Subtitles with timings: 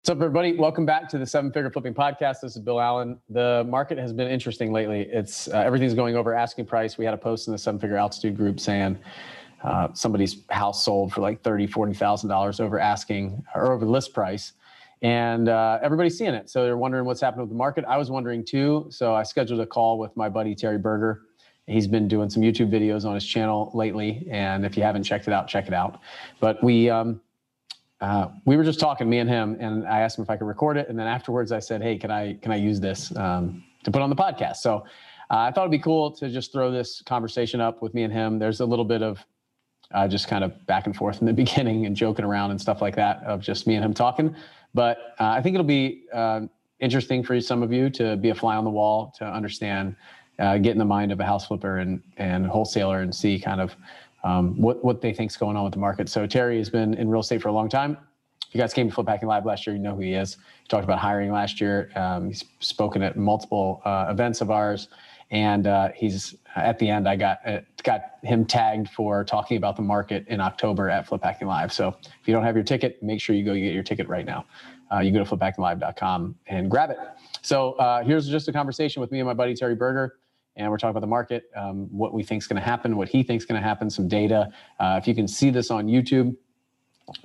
[0.00, 0.56] What's up, everybody?
[0.56, 2.40] Welcome back to the Seven Figure Flipping Podcast.
[2.40, 3.18] This is Bill Allen.
[3.28, 5.02] The market has been interesting lately.
[5.02, 6.96] It's uh, everything's going over asking price.
[6.96, 8.98] We had a post in the Seven Figure Altitude group saying
[9.62, 14.14] uh, somebody's house sold for like thirty, forty thousand dollars over asking or over list
[14.14, 14.54] price,
[15.02, 16.48] and uh, everybody's seeing it.
[16.48, 17.84] So they're wondering what's happening with the market.
[17.86, 18.86] I was wondering too.
[18.88, 21.24] So I scheduled a call with my buddy Terry Berger.
[21.66, 25.28] He's been doing some YouTube videos on his channel lately, and if you haven't checked
[25.28, 26.00] it out, check it out.
[26.40, 27.20] But we um,
[28.00, 30.46] uh, we were just talking, me and him, and I asked him if I could
[30.46, 33.62] record it, and then afterwards I said, "Hey, can I can I use this um,
[33.84, 34.84] to put on the podcast?" So
[35.30, 38.12] uh, I thought it'd be cool to just throw this conversation up with me and
[38.12, 38.38] him.
[38.38, 39.24] There's a little bit of
[39.92, 42.80] uh, just kind of back and forth in the beginning and joking around and stuff
[42.80, 44.34] like that of just me and him talking.
[44.72, 46.42] But uh, I think it'll be uh,
[46.78, 49.94] interesting for some of you to be a fly on the wall to understand,
[50.38, 53.60] uh, get in the mind of a house flipper and and wholesaler and see kind
[53.60, 53.76] of
[54.24, 56.08] um, what what they think's going on with the market.
[56.08, 57.96] So Terry has been in real estate for a long time.
[58.48, 60.34] If you guys came to Flip Hacking Live last year, you know who he is.
[60.34, 61.90] He talked about hiring last year.
[61.94, 64.88] Um, he's spoken at multiple uh, events of ours,
[65.30, 67.08] and uh, he's at the end.
[67.08, 71.22] I got uh, got him tagged for talking about the market in October at Flip
[71.22, 71.72] Hacking Live.
[71.72, 74.26] So if you don't have your ticket, make sure you go get your ticket right
[74.26, 74.46] now.
[74.92, 76.98] Uh, you go to fliphackinglive.com and grab it.
[77.42, 80.16] So uh, here's just a conversation with me and my buddy Terry Berger
[80.56, 83.08] and we're talking about the market, um, what we think is going to happen, what
[83.08, 84.52] he thinks is going to happen, some data.
[84.78, 86.36] Uh, if you can see this on YouTube,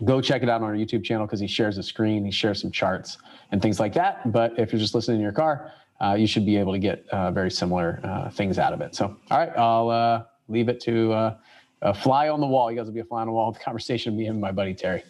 [0.04, 2.62] go check it out on our YouTube channel because he shares a screen, he shares
[2.62, 3.18] some charts
[3.52, 4.32] and things like that.
[4.32, 7.06] But if you're just listening in your car, uh, you should be able to get
[7.12, 8.96] uh, very similar uh, things out of it.
[8.96, 11.38] So, all right, I'll uh, leave it to uh,
[11.82, 12.72] a fly on the wall.
[12.72, 14.52] You guys will be a fly on the wall with the conversation me and my
[14.52, 15.04] buddy Terry.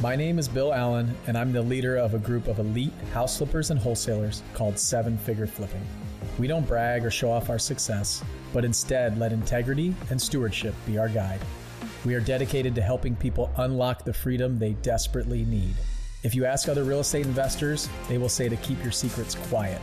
[0.00, 3.38] My name is Bill Allen, and I'm the leader of a group of elite house
[3.38, 5.84] flippers and wholesalers called Seven Figure Flipping.
[6.38, 8.22] We don't brag or show off our success,
[8.52, 11.40] but instead let integrity and stewardship be our guide.
[12.04, 15.74] We are dedicated to helping people unlock the freedom they desperately need.
[16.22, 19.80] If you ask other real estate investors, they will say to keep your secrets quiet.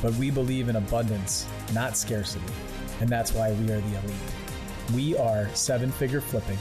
[0.00, 2.52] But we believe in abundance, not scarcity,
[3.00, 4.94] and that's why we are the elite.
[4.94, 6.58] We are seven figure flipping,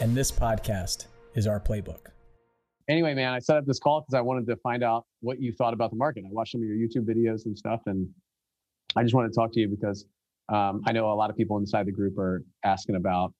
[0.00, 2.06] and this podcast is our playbook.
[2.88, 5.52] Anyway, man, I set up this call because I wanted to find out what you
[5.52, 6.24] thought about the market.
[6.24, 8.08] I watched some of your YouTube videos and stuff, and
[8.96, 10.06] I just want to talk to you because
[10.48, 13.32] um, I know a lot of people inside the group are asking about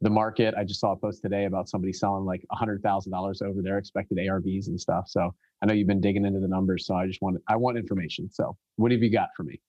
[0.00, 0.54] the market.
[0.56, 4.68] I just saw a post today about somebody selling like $100,000 over their expected ARVs
[4.68, 5.04] and stuff.
[5.08, 6.86] So I know you've been digging into the numbers.
[6.86, 8.30] So I just want I want information.
[8.30, 9.60] So what have you got for me?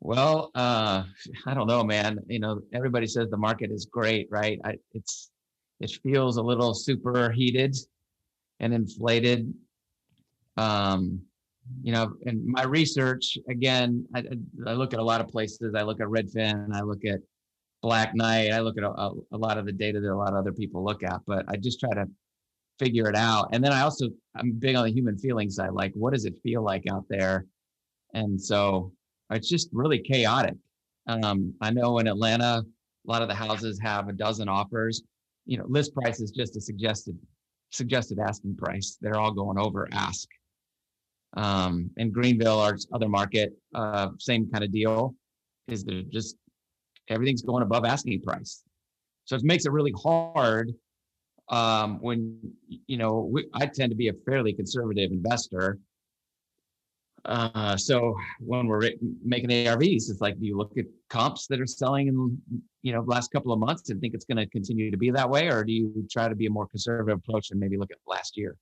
[0.00, 1.04] Well, uh,
[1.46, 2.20] I don't know, man.
[2.28, 4.60] You know, everybody says the market is great, right?
[4.64, 5.30] I, it's
[5.80, 7.76] it feels a little super heated
[8.60, 9.52] and inflated.
[10.56, 11.20] Um,
[11.82, 14.24] you know, in my research, again, I,
[14.66, 15.74] I, look at a lot of places.
[15.74, 17.20] I look at Redfin, I look at
[17.82, 20.36] Black Knight, I look at a, a, lot of the data that a lot of
[20.36, 22.06] other people look at, but I just try to
[22.78, 23.48] figure it out.
[23.52, 25.72] And then I also, I'm big on the human feeling side.
[25.72, 27.46] Like, what does it feel like out there?
[28.14, 28.92] And so
[29.30, 30.54] it's just really chaotic.
[31.06, 35.02] Um, I know in Atlanta, a lot of the houses have a dozen offers.
[35.46, 37.16] You know, list price is just a suggested
[37.70, 38.96] suggested asking price.
[39.00, 40.28] They're all going over ask.
[41.36, 45.14] Um, in Greenville, our other market, uh, same kind of deal,
[45.68, 46.36] is they're just
[47.08, 48.62] everything's going above asking price.
[49.26, 50.72] So it makes it really hard
[51.48, 52.38] um, when
[52.68, 55.78] you know we, I tend to be a fairly conservative investor.
[57.24, 58.92] Uh, so when we're
[59.24, 62.40] making ARVs, it's like do you look at comps that are selling in
[62.82, 65.28] you know last couple of months and think it's going to continue to be that
[65.28, 67.98] way, or do you try to be a more conservative approach and maybe look at
[68.06, 68.56] last year?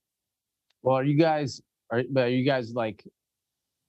[0.83, 3.05] Well, are you guys are, are you guys like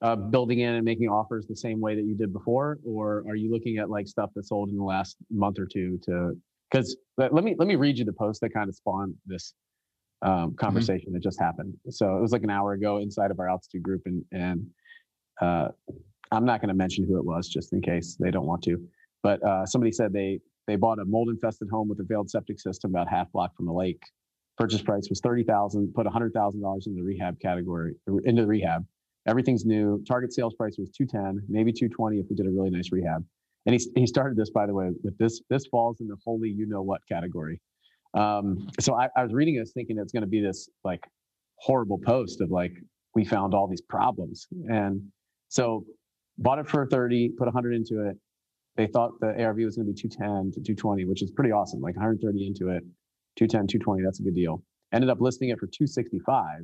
[0.01, 3.35] uh, building in and making offers the same way that you did before, or are
[3.35, 6.33] you looking at like stuff that sold in the last month or two to?
[6.69, 9.53] Because let me let me read you the post that kind of spawned this
[10.21, 10.55] um, mm-hmm.
[10.55, 11.13] conversation mm-hmm.
[11.13, 11.73] that just happened.
[11.89, 14.65] So it was like an hour ago inside of our altitude group, and and
[15.41, 15.69] uh,
[16.31, 18.77] I'm not going to mention who it was just in case they don't want to.
[19.23, 22.59] But uh, somebody said they they bought a mold infested home with a failed septic
[22.59, 24.01] system about half block from the lake
[24.57, 25.93] Purchase price was thirty thousand.
[25.93, 27.93] Put hundred thousand dollars into the rehab category,
[28.23, 28.85] into the rehab.
[29.27, 30.03] Everything's new.
[30.07, 32.91] Target sales price was two ten, maybe two twenty if we did a really nice
[32.91, 33.23] rehab.
[33.65, 35.41] And he he started this by the way with this.
[35.49, 37.59] This falls in the holy you know what category.
[38.13, 41.03] Um, so I, I was reading this thinking it's going to be this like
[41.57, 42.73] horrible post of like
[43.13, 45.01] we found all these problems and
[45.47, 45.85] so
[46.37, 48.17] bought it for 30 put 100 into it
[48.75, 51.79] they thought the arv was going to be 210 to 220 which is pretty awesome
[51.79, 52.83] like 130 into it
[53.37, 54.63] 210, 220, that's a good deal.
[54.93, 56.61] Ended up listing it for 265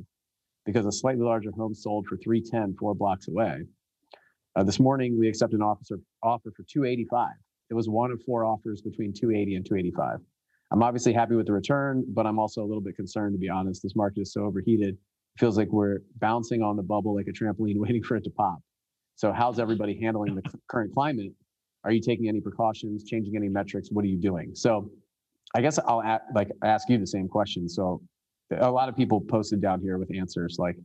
[0.64, 3.62] because a slightly larger home sold for 310 four blocks away.
[4.54, 7.30] Uh, this morning, we accepted an officer offer for 285.
[7.70, 10.18] It was one of four offers between 280 and 285.
[10.70, 13.48] I'm obviously happy with the return, but I'm also a little bit concerned to be
[13.48, 13.82] honest.
[13.82, 14.94] This market is so overheated.
[14.94, 18.30] It feels like we're bouncing on the bubble like a trampoline, waiting for it to
[18.30, 18.58] pop.
[19.16, 21.32] So how's everybody handling the current climate?
[21.84, 23.88] Are you taking any precautions, changing any metrics?
[23.90, 24.54] What are you doing?
[24.54, 24.90] So
[25.54, 27.68] I guess I'll a- like ask you the same question.
[27.68, 28.00] So
[28.58, 30.76] a lot of people posted down here with answers like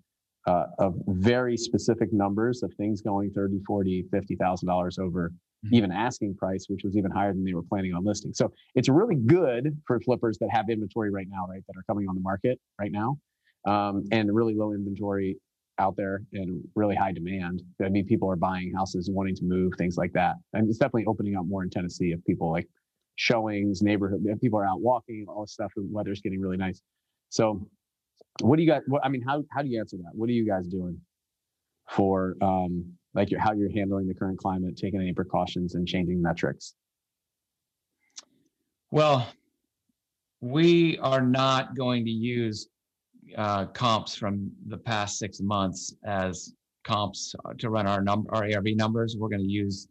[0.45, 5.31] uh, of very specific numbers of things going 30, 40, 50,000 dollars over
[5.65, 5.73] Mhm.
[5.73, 8.31] even asking price, which was even higher than they were planning on listing.
[8.31, 11.63] So it's really good for flippers that have inventory right now, right?
[11.67, 13.17] That are coming on the market right now.
[13.65, 15.37] Um, and really low inventory
[15.79, 17.63] out there and really high demand.
[17.83, 20.35] I mean, people are buying houses wanting to move, things like that.
[20.53, 22.67] And it's definitely opening up more in Tennessee if people like
[23.17, 25.71] showings, neighborhood, people are out walking, all this stuff.
[25.75, 26.81] The weather's getting really nice.
[27.29, 27.67] So
[28.41, 30.11] what do you guys, what, I mean, how, how do you answer that?
[30.13, 31.01] What are you guys doing
[31.89, 32.85] for, um,
[33.15, 36.75] like your, how you're handling the current climate, taking any precautions and changing metrics?
[38.91, 39.27] Well,
[40.39, 42.69] we are not going to use
[43.35, 46.53] uh, comps from the past six months as
[46.83, 49.17] comps to run our number, our ARV numbers.
[49.17, 49.87] We're going to use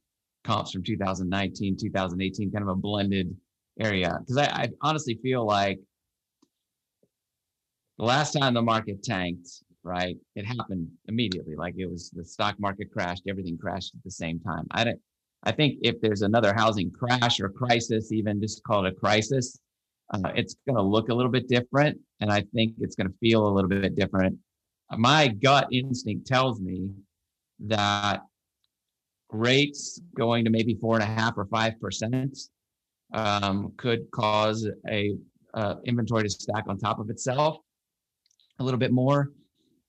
[0.46, 3.34] comps from 2019, 2018, kind of a blended
[3.80, 4.18] area.
[4.20, 5.78] Because I, I honestly feel like
[7.98, 9.48] the last time the market tanked,
[9.82, 11.56] right, it happened immediately.
[11.56, 14.66] Like it was the stock market crashed, everything crashed at the same time.
[14.70, 15.00] I don't.
[15.42, 19.60] I think if there's another housing crash or crisis, even just call it a crisis,
[20.12, 21.98] uh, it's going to look a little bit different.
[22.20, 24.38] And I think it's going to feel a little bit different.
[24.96, 26.90] My gut instinct tells me
[27.66, 28.22] that
[29.30, 32.38] rates going to maybe four and a half or five percent
[33.12, 35.16] um, could cause a
[35.54, 37.58] uh, inventory to stack on top of itself
[38.58, 39.32] a little bit more.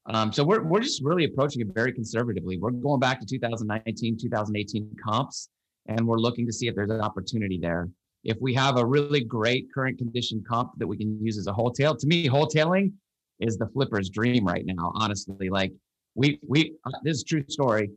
[0.07, 2.57] Um, so we're, we're just really approaching it very conservatively.
[2.57, 5.49] We're going back to 2019, 2018 comps,
[5.87, 7.89] and we're looking to see if there's an opportunity there.
[8.23, 11.53] If we have a really great current condition comp that we can use as a
[11.53, 12.93] wholesale, to me, wholesaling
[13.39, 14.91] is the flipper's dream right now.
[14.95, 15.73] Honestly, like
[16.15, 17.91] we we uh, this is true story.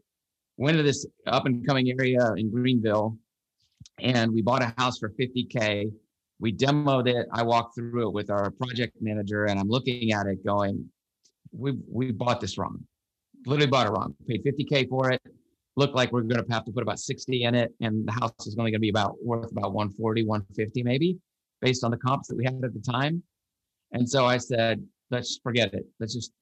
[0.60, 3.16] Went to this up and coming area in Greenville,
[3.98, 5.90] and we bought a house for 50k.
[6.38, 7.26] We demoed it.
[7.32, 10.84] I walked through it with our project manager, and I'm looking at it, going,
[11.50, 12.84] "We we bought this wrong.
[13.46, 14.14] Literally bought it wrong.
[14.28, 15.22] Paid 50k for it.
[15.76, 18.32] Looked like we're going to have to put about 60 in it, and the house
[18.46, 21.16] is only going to be about worth about 140, 150 maybe,
[21.62, 23.22] based on the comps that we had at the time.
[23.92, 25.86] And so I said, let's forget it.
[25.98, 26.32] Let's just,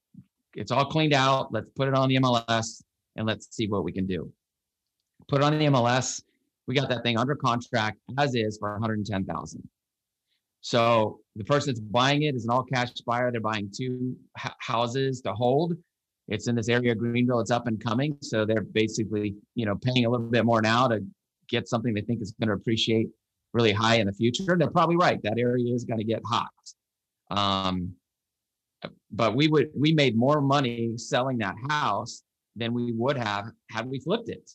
[0.55, 1.53] it's all cleaned out.
[1.53, 2.81] Let's put it on the MLS
[3.19, 4.31] and let's see what we can do.
[5.27, 6.23] Put it on the MLS.
[6.67, 9.69] We got that thing under contract as is for 110,000.
[10.61, 13.31] So the person that's buying it is an all cash buyer.
[13.31, 15.73] They're buying two h- houses to hold.
[16.29, 17.39] It's in this area of Greenville.
[17.39, 18.17] It's up and coming.
[18.21, 21.03] So they're basically, you know, paying a little bit more now to
[21.49, 23.07] get something they think is going to appreciate
[23.53, 24.55] really high in the future.
[24.57, 25.21] They're probably right.
[25.23, 26.49] That area is going to get hot.
[27.31, 27.95] Um,
[29.11, 32.23] but we would we made more money selling that house
[32.59, 34.49] than we would have had we flipped it.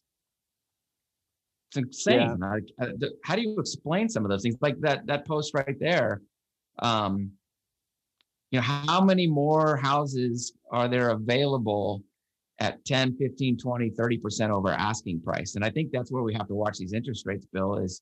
[1.71, 2.39] It's insane.
[2.39, 4.57] Like, uh, how do you explain some of those things?
[4.61, 6.23] Like that that post right there.
[6.81, 7.33] Um,
[8.51, 12.05] you know, how many more houses are there available
[12.61, 15.57] at 10, 15, 20, 30% over asking price?
[15.57, 18.01] And I think that's where we have to watch these interest rates, Bill, is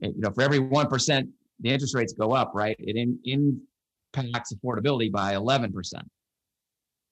[0.00, 1.28] you know, for every 1%
[1.60, 2.76] the interest rates go up, right?
[2.78, 3.60] It in,
[4.14, 5.72] impacts affordability by 11%.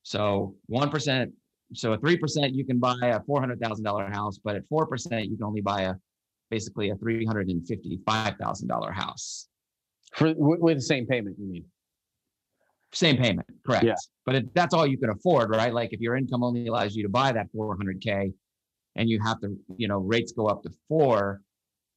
[0.02, 1.32] So 1%,
[1.74, 5.60] so at 3%, you can buy a $400,000 house, but at 4%, you can only
[5.60, 5.94] buy a
[6.50, 9.48] basically a $355,000 house.
[10.12, 11.64] For with, the same payment, you mean?
[12.92, 13.84] Same payment, correct.
[13.84, 13.94] Yeah.
[14.26, 15.72] But it, that's all you can afford, right?
[15.72, 18.34] Like if your income only allows you to buy that 400K
[18.96, 21.40] and you have to, you know, rates go up to four,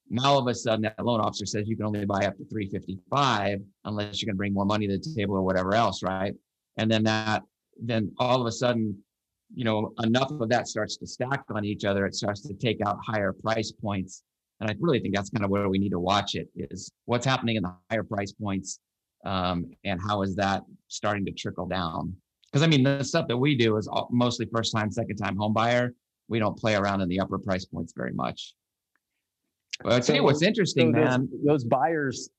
[0.10, 2.46] now all of a sudden that loan officer says you can only buy up to
[2.46, 6.34] 355 unless you can bring more money to the table or whatever else, right?
[6.78, 7.44] And then that,
[7.82, 8.98] then all of a sudden,
[9.54, 12.06] you know, enough of that starts to stack on each other.
[12.06, 14.24] It starts to take out higher price points.
[14.60, 17.26] And I really think that's kind of where we need to watch it is what's
[17.26, 18.80] happening in the higher price points
[19.26, 22.16] um, and how is that starting to trickle down?
[22.46, 25.36] Because I mean, the stuff that we do is all, mostly first time, second time
[25.36, 25.94] home buyer.
[26.28, 28.54] We don't play around in the upper price points very much.
[29.84, 31.30] But I'll tell you what's interesting, so those, man.
[31.46, 32.30] Those buyers,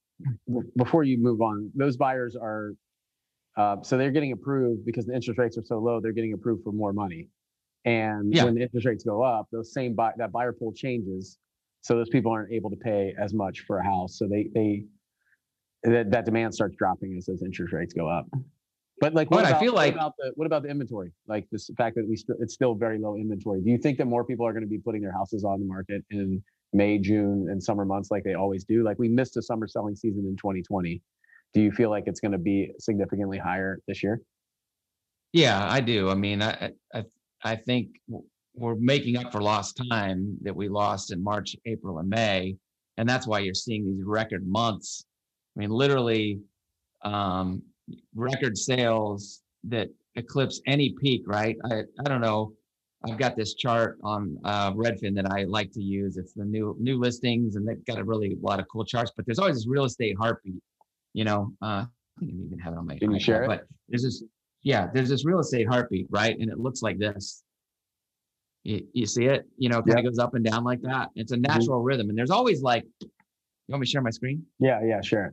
[0.76, 2.72] before you move on, those buyers are,
[3.56, 6.62] uh, so they're getting approved because the interest rates are so low, they're getting approved
[6.64, 7.28] for more money.
[7.84, 8.44] And Yeah.
[8.44, 11.38] when the interest rates go up, those same buy, that buyer pool changes.
[11.82, 14.18] So those people aren't able to pay as much for a house.
[14.18, 14.84] So they, they,
[15.84, 18.26] that, that demand starts dropping as those interest rates go up.
[19.00, 21.12] But like, what But I about, feel what like- about the, what about the inventory?
[21.28, 23.60] Like this fact that we still, it's still very low inventory.
[23.62, 25.66] Do you think that more people are going to be putting their houses on the
[25.66, 28.82] market in May, June, and summer months like they always do.
[28.82, 31.00] Like we missed a summer selling season in 2020.
[31.56, 34.20] Do you feel like it's going to be significantly higher this year?
[35.32, 36.10] Yeah, I do.
[36.10, 37.04] I mean, I I
[37.42, 37.88] I think
[38.52, 42.56] we're making up for lost time that we lost in March, April, and May,
[42.98, 45.06] and that's why you're seeing these record months.
[45.56, 46.40] I mean, literally,
[47.06, 47.62] um,
[48.14, 51.22] record sales that eclipse any peak.
[51.26, 51.56] Right?
[51.70, 52.52] I I don't know.
[53.08, 56.18] I've got this chart on uh, Redfin that I like to use.
[56.18, 59.12] It's the new new listings, and they've got a really a lot of cool charts.
[59.16, 60.62] But there's always this real estate heartbeat.
[61.16, 61.86] You know, uh, I
[62.20, 62.98] think I even have it on my.
[62.98, 63.46] Can you share it?
[63.46, 64.22] But there's this,
[64.62, 66.38] yeah, there's this real estate heartbeat, right?
[66.38, 67.42] And it looks like this.
[68.64, 69.46] You, you see it?
[69.56, 71.08] You know, it kind of goes up and down like that.
[71.14, 71.50] It's a Mm-hmm.
[71.58, 72.84] natural rhythm, and there's always like.
[73.00, 73.08] You
[73.72, 74.44] want me to share my screen?
[74.58, 75.32] Yeah, yeah, sure.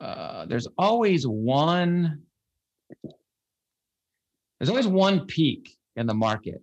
[0.00, 2.22] uh, there's always one
[4.58, 6.62] there's always one peak in the market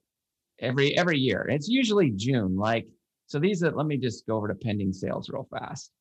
[0.60, 2.88] every every year it's usually june like
[3.27, 5.92] so these are let me just go over to pending sales real fast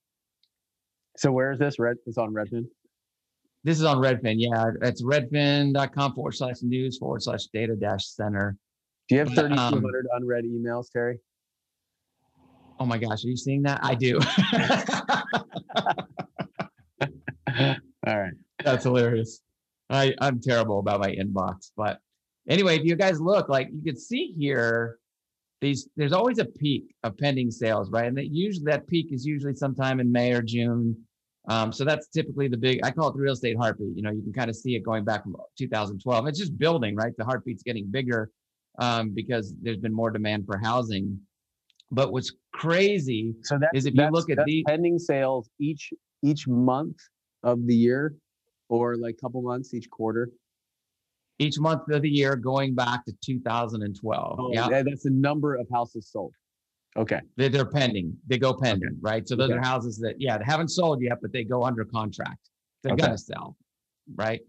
[1.17, 1.79] So where is this?
[1.79, 1.97] Red.
[2.07, 2.67] It's on Redfin.
[3.65, 8.57] this is on redfin yeah it's redfin.com forward slash news forward slash data dash center
[9.09, 11.19] Do you have But, um, 3,200 unread emails, Terry?
[12.81, 14.19] oh my gosh are you seeing that i do
[18.07, 18.33] All right.
[18.65, 19.41] That's hilarious.
[19.91, 21.71] I, I'm terrible about my inbox.
[21.77, 21.99] But
[22.49, 24.99] anyway, if you guys look, like you can see here,
[25.65, 28.07] these there's always a peak of pending sales, right?
[28.07, 30.97] And that usually that peak is usually sometime in May or June.
[31.49, 33.97] Um, so that's typically the big I call it the real estate heartbeat.
[33.97, 36.27] You know, you can kind of see it going back from 2012.
[36.27, 37.13] It's just building, right?
[37.17, 38.31] The heartbeat's getting bigger
[38.79, 41.19] um, because there's been more demand for housing.
[41.91, 45.93] But what's crazy So that's Is if you look at the- pending sales each
[46.23, 46.97] each month
[47.43, 48.15] of the year,
[48.69, 50.31] or like couple months each quarter.
[51.39, 54.39] Each month of the year going back to 2012.
[54.41, 54.83] Oh, yeah.
[54.83, 56.33] that's the number of houses sold.
[56.97, 57.21] Okay.
[57.37, 58.17] They're, they're pending.
[58.29, 59.27] They go pending, right?
[59.27, 59.59] So those Okay.
[59.59, 62.51] are houses that, yeah, they haven't sold yet, but they go under contract.
[62.83, 63.03] They're Okay.
[63.03, 63.57] gonna sell,
[64.15, 64.41] right?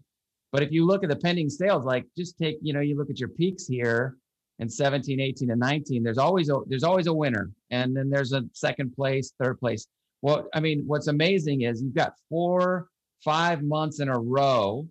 [0.52, 3.10] But if you look at the pending sales, like just take, you know, you look
[3.10, 4.16] at your peaks here
[4.60, 7.50] in 17, 18, and 19, there's always a there's always a winner.
[7.70, 9.86] And then there's a second place, third place.
[10.22, 12.88] Well, I mean, what's amazing is you've got four,
[13.24, 14.86] five months in a row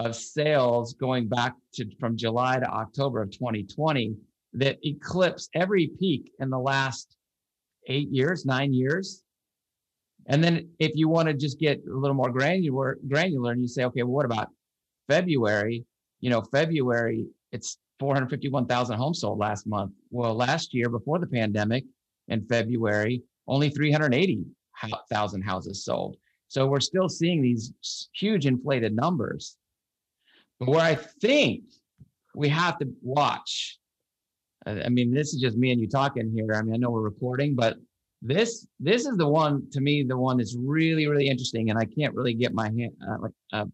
[0.00, 4.16] of sales going back to from July to October of 2020
[4.54, 7.16] that eclipse every peak in the last
[7.86, 9.22] eight years, nine years.
[10.26, 13.68] And then if you want to just get a little more granular, granular, and you
[13.68, 14.48] say, okay, well, what about
[15.06, 15.84] February?
[16.20, 19.92] You know, February, it's 451,000 homes sold last month.
[20.10, 21.84] Well, last year before the pandemic
[22.28, 26.16] in February, only 380,000 houses sold.
[26.48, 27.72] So we're still seeing these
[28.14, 29.56] huge inflated numbers.
[30.60, 31.64] Where I think
[32.34, 33.78] we have to watch,
[34.66, 36.54] I mean, this is just me and you talking here.
[36.54, 37.76] I mean, I know we're recording, but
[38.22, 41.86] this this is the one to me, the one that's really really interesting, and I
[41.86, 43.64] can't really get my hand uh, uh,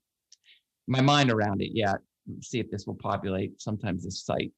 [0.86, 1.96] my mind around it yet.
[2.28, 3.60] Let's see if this will populate.
[3.60, 4.52] Sometimes this site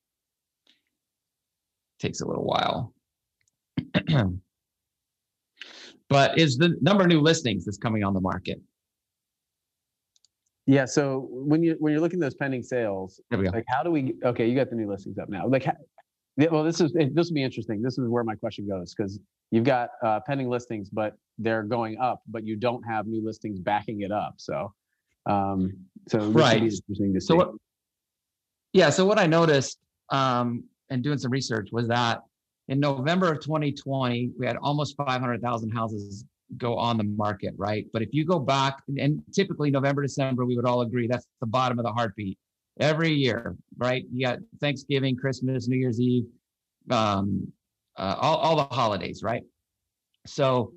[1.99, 2.95] takes a little while.
[6.09, 8.61] but is the number of new listings that's coming on the market?
[10.69, 10.85] Yeah.
[10.85, 13.53] So when you when you're looking at those pending sales, There we go.
[13.53, 14.15] like how do we?
[14.23, 15.49] Okay, you got the new listings up now.
[15.49, 15.67] Like,
[16.37, 17.81] well, this is this will be interesting.
[17.81, 19.19] This is where my question goes because
[19.51, 23.59] you've got uh, pending listings, but they're going up, but you don't have new listings
[23.59, 24.35] backing it up.
[24.37, 24.75] So,
[25.25, 25.73] um,
[26.07, 26.57] so this will be Right.
[26.63, 27.27] interesting to see.
[27.27, 27.53] So what?
[28.75, 28.91] Yeah.
[28.91, 29.79] So what I noticed
[30.11, 32.21] um, and doing some research was that
[32.69, 36.27] in November of 2020, we had almost 500,000 houses
[36.57, 37.87] go on the market, right?
[37.93, 41.47] But if you go back, and typically November, December, we would all agree that's the
[41.47, 42.39] bottom of the heartbeat
[42.81, 44.05] every year, right?
[44.13, 46.27] You got Thanksgiving, Christmas, New Year's Eve,
[46.91, 47.53] um,
[47.97, 49.43] uh, all, all the holidays, right?
[50.27, 50.73] So,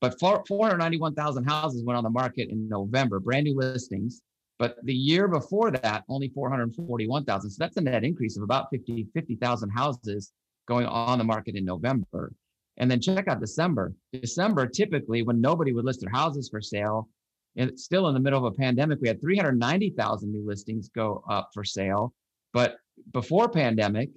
[0.00, 4.22] but four- 491,000 houses went on the market in November, brand new listings.
[4.58, 7.50] But the year before that, only 441,000.
[7.50, 10.32] So that's a net increase of about 50 50,000 houses
[10.68, 12.32] going on the market in November.
[12.78, 13.92] And then check out December.
[14.12, 17.08] December, typically, when nobody would list their houses for sale,
[17.56, 21.50] and still in the middle of a pandemic, we had 390,000 new listings go up
[21.52, 22.14] for sale.
[22.52, 22.76] But
[23.12, 24.10] before pandemic,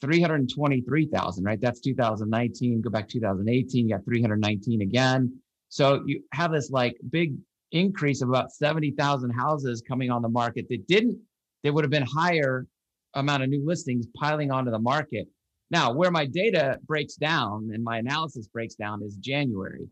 [0.00, 1.60] 323,000, right?
[1.60, 2.80] That's 2019.
[2.80, 5.32] Go back 2018, you got 319 again.
[5.68, 7.34] So you have this like big
[7.72, 11.18] increase of about 70,000 houses coming on the market that didn't,
[11.62, 12.66] there would have been higher
[13.14, 15.26] amount of new listings piling onto the market.
[15.70, 19.88] Now, where my data breaks down and my analysis breaks down is January.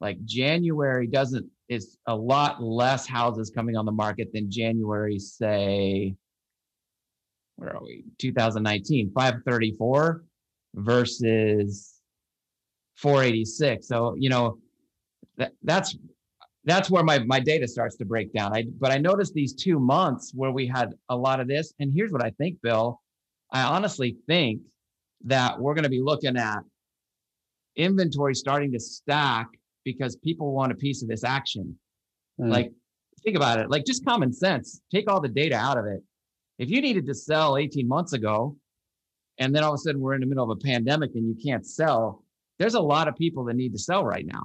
[0.00, 6.14] Like January doesn't, is a lot less houses coming on the market than January, say,
[7.56, 8.04] where are we?
[8.18, 10.24] 2019, 534
[10.74, 12.00] versus
[12.96, 13.86] 486.
[13.86, 14.58] So, you know,
[15.36, 15.96] that, that's
[16.64, 18.54] that's where my my data starts to break down.
[18.54, 21.72] I but I noticed these two months where we had a lot of this.
[21.80, 23.00] And here's what I think, Bill.
[23.52, 24.60] I honestly think
[25.24, 26.60] that we're going to be looking at
[27.76, 29.48] inventory starting to stack
[29.84, 31.78] because people want a piece of this action.
[32.40, 32.50] Mm.
[32.50, 32.72] Like,
[33.22, 33.70] think about it.
[33.70, 34.80] Like, just common sense.
[34.92, 36.02] Take all the data out of it.
[36.58, 38.56] If you needed to sell 18 months ago,
[39.38, 41.36] and then all of a sudden we're in the middle of a pandemic and you
[41.42, 42.22] can't sell,
[42.58, 44.42] there's a lot of people that need to sell right now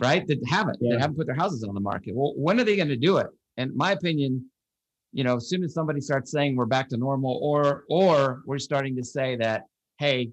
[0.00, 0.26] right?
[0.26, 0.92] That haven't, yeah.
[0.92, 2.14] that haven't put their houses on the market.
[2.14, 3.28] Well, when are they going to do it?
[3.56, 4.50] And my opinion,
[5.14, 8.58] you know, as soon as somebody starts saying we're back to normal, or or we're
[8.58, 9.62] starting to say that,
[9.98, 10.32] hey,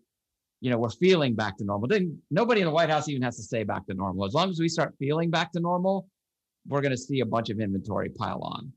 [0.59, 1.87] you know, we're feeling back to normal.
[1.87, 4.25] Then nobody in the White House even has to say back to normal.
[4.25, 6.07] As long as we start feeling back to normal,
[6.67, 8.73] we're going to see a bunch of inventory pile on.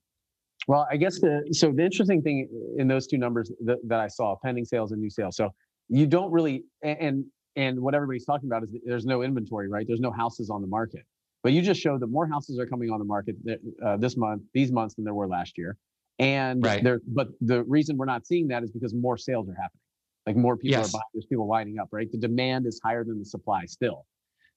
[0.68, 4.08] Well, I guess the so the interesting thing in those two numbers that, that I
[4.08, 5.36] saw, pending sales and new sales.
[5.36, 5.54] So
[5.88, 7.24] you don't really and
[7.56, 9.86] and what everybody's talking about is there's no inventory, right?
[9.86, 11.02] There's no houses on the market.
[11.42, 13.36] But you just showed that more houses are coming on the market
[13.84, 15.76] uh, this month, these months than there were last year.
[16.18, 16.82] And right.
[16.82, 19.80] there, but the reason we're not seeing that is because more sales are happening.
[20.26, 20.90] Like more people yes.
[20.90, 22.10] are buying, there's people lining up, right?
[22.10, 24.06] The demand is higher than the supply still.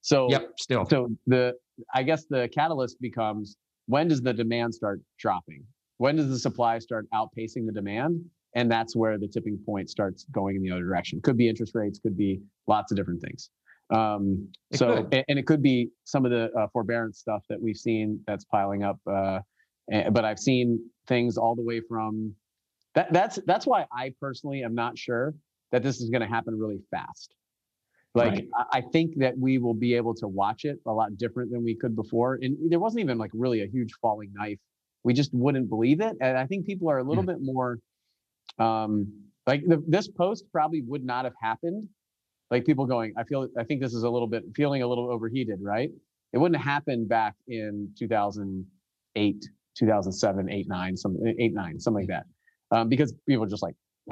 [0.02, 0.86] So, yep, still.
[0.86, 1.54] So the,
[1.94, 5.66] I guess the catalyst becomes when does the demand start dropping?
[5.98, 8.24] When does the supply start outpacing the demand?
[8.58, 11.74] and that's where the tipping point starts going in the other direction could be interest
[11.76, 13.50] rates could be lots of different things
[13.90, 17.78] um, so and, and, it could be some of the uh, forbearance stuff that we've
[17.78, 19.40] seen that's piling up uh,
[20.12, 22.34] but i've seen things all the way from
[22.96, 25.34] that that's that's why i personally am not sure
[25.72, 27.34] that this is going to happen really fast
[28.16, 28.48] like right.
[28.72, 31.76] I, think that we will be able to watch it a lot different than we
[31.76, 34.58] could before and there wasn't even like really a huge falling knife
[35.04, 37.34] we just wouldn't believe it and i think people are a little yeah.
[37.34, 37.78] bit more
[38.60, 39.12] um,
[39.46, 41.88] like the, this post probably would not have happened.
[42.52, 45.12] Like people going, I feel, I think this is a little bit feeling a little
[45.12, 45.90] overheated, right?
[46.34, 52.10] It wouldn't have happened back in 2008, 2007, 8, 9, something, 8, 9, something like
[52.10, 52.26] that.
[52.76, 53.76] Um, because people are just like,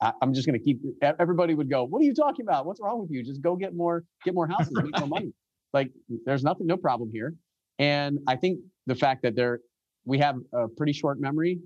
[0.00, 2.66] I'm just going to keep, everybody would go, what are you talking about?
[2.66, 3.22] What's wrong with you?
[3.22, 5.32] Just go get more, get more houses, make more money.
[5.72, 5.92] Like
[6.26, 7.32] there's nothing, no problem here.
[7.78, 8.58] And I think
[8.88, 9.60] the fact that there,
[10.04, 11.60] we have a pretty short memory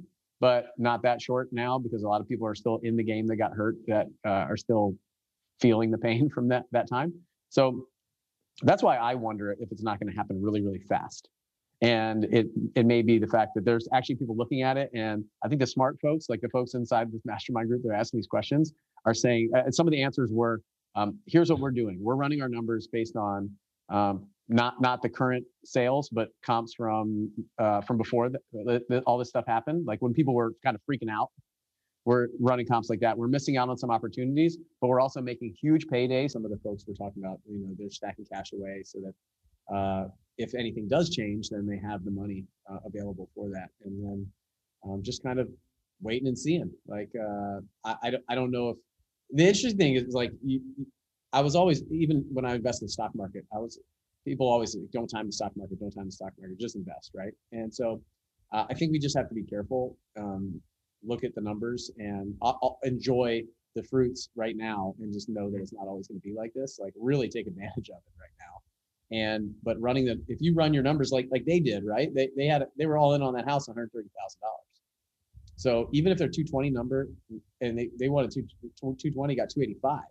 [0.45, 3.27] but not that short now because a lot of people are still in the game
[3.27, 4.95] that got hurt that uh, are still
[5.59, 7.15] feeling the pain from that that time.
[7.49, 7.87] So
[8.63, 11.31] that's why I wonder if it's not going to happen really really fast.
[11.85, 15.23] And it it may be the fact that there's actually people looking at it, and
[15.45, 18.27] I think the smart folks, like the folks inside this mastermind group, they're asking these
[18.27, 18.73] questions,
[19.05, 20.63] are saying uh, some of the answers were,
[20.95, 21.99] um, "Here's what we're doing.
[22.01, 23.51] We're running our numbers based on
[23.91, 28.31] um, not not the current sales, but comps from uh, from before
[29.07, 29.85] all this stuff happened.
[29.87, 31.29] Like when people were kind of freaking out,
[32.07, 33.17] we're running comps like that.
[33.19, 36.31] We're missing out on some opportunities, but we're also making huge paydays.
[36.31, 39.75] Some of the folks we're talking about, you know, they're stacking cash away so that
[39.77, 43.69] uh, if anything does change, then they have the money uh, available for that.
[43.85, 44.27] And then
[44.85, 45.49] um, just kind of
[46.03, 46.71] waiting and seeing.
[46.87, 48.77] Like uh, I, I don't I don't know if
[49.31, 50.61] the interesting thing is like you,
[51.33, 53.79] I was always even when I invest in the stock market, I was
[54.25, 57.11] people always say, don't time the stock market, don't time the stock market, just invest,
[57.15, 57.33] right?
[57.53, 58.01] And so
[58.53, 60.61] uh, I think we just have to be careful, um,
[61.07, 63.43] look at the numbers and I'll, I'll enjoy
[63.75, 66.53] the fruits right now and just know that it's not always going to be like
[66.55, 66.79] this.
[66.81, 68.54] Like really take advantage of it right now.
[69.13, 72.13] And but running the if you run your numbers like like they did, right?
[72.15, 74.61] They they had they were all in on that house, one hundred thirty thousand dollars.
[75.57, 77.09] So even if they're two twenty number
[77.61, 78.47] and they they wanted two
[78.99, 80.03] two twenty got two eighty five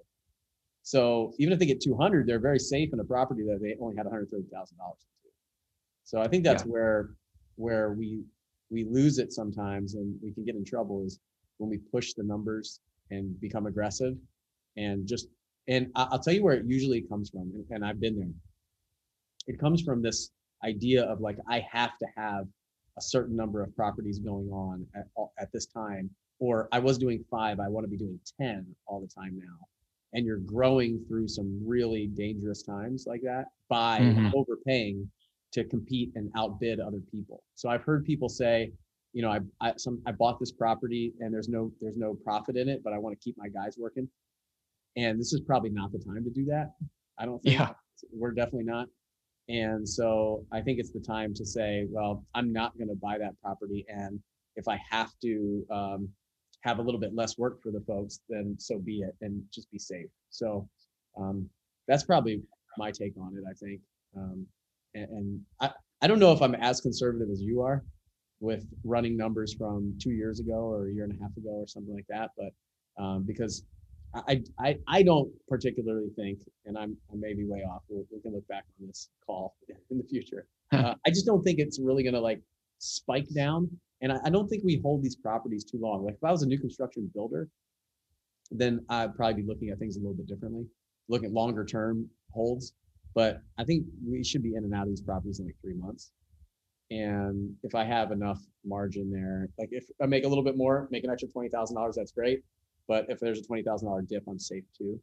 [0.84, 3.95] so even if they get 200, they're very safe in a property that they only
[3.95, 5.34] had 130 thousand dollars into.
[6.03, 6.71] So I think that's yeah.
[6.71, 7.10] where
[7.56, 8.23] where we
[8.69, 11.19] we lose it sometimes, and we can get in trouble is
[11.58, 14.15] when we push the numbers and become aggressive,
[14.75, 15.27] and just
[15.69, 18.27] and I'll tell you where it usually comes from, and I've been there.
[19.47, 20.32] It comes from this
[20.63, 22.45] idea of like I have to have
[22.97, 25.06] a certain number of properties going on at,
[25.39, 29.01] at this time, or I was doing five, I want to be doing 10 all
[29.01, 29.67] the time now
[30.13, 34.29] and you're growing through some really dangerous times like that by mm-hmm.
[34.36, 35.10] overpaying
[35.51, 37.43] to compete and outbid other people.
[37.56, 38.71] So I've heard people say,
[39.12, 42.56] you know, I I some I bought this property and there's no there's no profit
[42.56, 44.08] in it, but I want to keep my guys working.
[44.95, 46.73] And this is probably not the time to do that.
[47.19, 47.69] I don't think yeah.
[48.12, 48.88] we're definitely not.
[49.49, 53.17] And so I think it's the time to say, well, I'm not going to buy
[53.17, 54.19] that property, and
[54.56, 56.10] if I have to um,
[56.62, 59.69] have a little bit less work for the folks, then so be it, and just
[59.71, 60.08] be safe.
[60.29, 60.67] So
[61.17, 61.49] um,
[61.88, 62.41] that's probably
[62.77, 63.43] my take on it.
[63.49, 63.82] I think,
[64.15, 64.45] um,
[64.95, 67.84] and, and I I don't know if I'm as conservative as you are
[68.39, 71.67] with running numbers from two years ago or a year and a half ago or
[71.67, 73.63] something like that, but um, because
[74.15, 77.82] I, I, I don't particularly think, and I'm, I may be way off.
[77.89, 79.56] We'll, we can look back on this call
[79.89, 80.47] in the future.
[80.71, 82.41] Uh, I just don't think it's really going to like
[82.80, 83.69] spike down.
[84.02, 86.06] And I, I don't think we hold these properties too long.
[86.06, 87.47] Like if I was a new construction builder,
[88.52, 90.65] then I'd probably be looking at things a little bit differently,
[91.10, 92.73] looking at longer term holds.
[93.15, 95.76] But I think we should be in and out of these properties in like three
[95.76, 96.12] months.
[96.91, 100.88] And if I have enough margin there, like if I make a little bit more,
[100.91, 102.43] make an extra twenty thousand dollars, that's great.
[102.87, 104.99] But if there's a twenty thousand dollar dip, I'm safe too.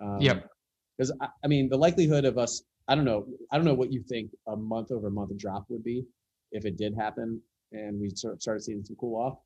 [0.00, 0.48] Um, Yep.
[0.96, 3.92] Because I, I mean, the likelihood of us, I don't know, I don't know what
[3.92, 6.04] you think a month over month drop would be
[6.52, 7.40] if it did happen
[7.72, 9.38] and we sort started seeing some cool off.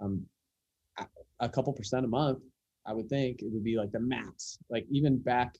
[0.00, 0.24] Um,
[1.40, 2.38] a- couple percent a month,
[2.86, 4.58] I would think it would be like the max.
[4.70, 5.56] Like even back,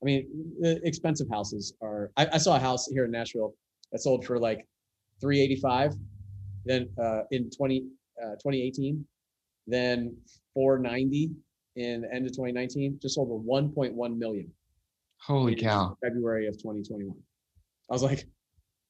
[0.00, 0.28] I mean,
[0.60, 2.12] the expensive houses are.
[2.16, 3.54] I, I saw a house here in Nashville
[3.90, 4.66] that sold for like
[5.20, 5.94] 385
[6.66, 7.84] then uh, in 20
[8.22, 9.04] uh, 2018
[9.66, 10.16] then
[10.54, 11.30] 490
[11.76, 14.50] in the end of 2019 just over 1.1 million.
[15.20, 15.96] Holy cow.
[16.04, 17.16] february of 2021
[17.90, 18.26] i was like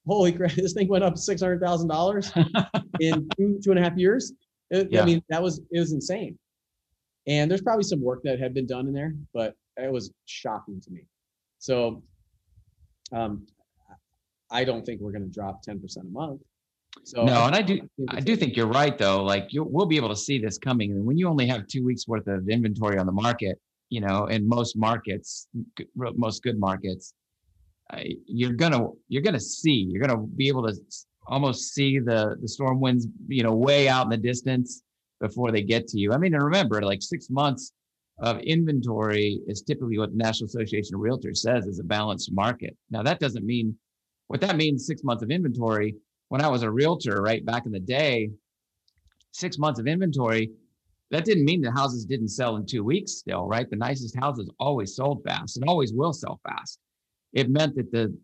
[0.07, 4.33] holy crap this thing went up $600000 in two two and a half years.
[4.71, 5.03] It- Yeah.
[5.03, 6.39] i mean that was it was insane.
[7.27, 10.81] And there's probably some work that had been done in there but it was shocking
[10.81, 11.07] to me.
[11.59, 12.03] So
[13.13, 13.47] um
[14.51, 16.41] i don't think we're going to drop 10% a month
[17.03, 19.23] so No, and I do, I do think you're right though.
[19.23, 20.93] Like you, we'll be able to see this coming.
[20.93, 24.27] And when you only have two weeks worth of inventory on the market, you know,
[24.27, 25.49] in most markets,
[25.95, 27.15] most good markets,
[28.27, 30.75] you're gonna, you're gonna see, you're gonna be able to
[31.27, 34.83] almost see the, the storm winds, you know, way out in the distance
[35.21, 36.13] before they get to you.
[36.13, 37.73] I mean, and remember, like six months
[38.19, 42.77] of inventory is typically what the National Association of Realtors says is a balanced market.
[42.91, 43.77] Now, that doesn't mean,
[44.29, 45.97] what that means, six months of inventory,
[46.35, 48.29] when I was a realtor, right back in the day,
[49.31, 50.51] six months of inventory,
[51.13, 53.71] that didn't mean the houses didn't sell in two weeks still, right?
[53.71, 56.81] The nicest houses always sold fast and always will sell fast.
[57.35, 58.19] It meant that the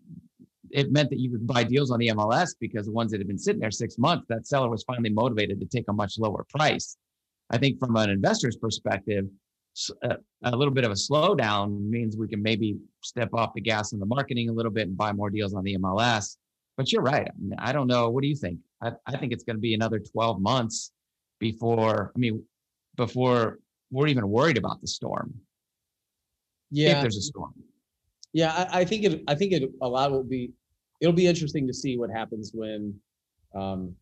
[0.71, 3.29] it meant that you could buy deals on the MLS because the ones that had
[3.29, 6.45] been sitting there six months, that seller was finally motivated to take a much lower
[6.49, 6.97] price.
[7.51, 9.27] I think from an investor's perspective,
[10.03, 13.93] uh, a little bit of a slowdown means we can maybe step off the gas
[13.93, 16.37] in the marketing a little bit and buy more deals on the MLS.
[16.81, 17.29] But you're right.
[17.29, 18.09] I, mean, I don't know.
[18.09, 18.59] What do you think?
[18.81, 20.93] I, I think it's going to be another 12 months
[21.39, 22.43] before, I mean,
[22.97, 23.59] before
[23.91, 25.35] we're even worried about the storm.
[26.71, 26.93] Yeah.
[26.93, 27.53] If there's a storm.
[28.33, 29.23] Yeah, I, I think it.
[29.29, 29.71] I think it.
[29.83, 30.53] A lot will be.
[31.03, 32.95] It'll be interesting to see what happens when,
[33.55, 33.95] um,